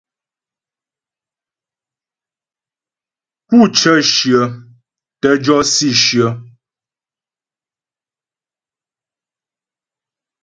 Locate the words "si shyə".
5.73-6.27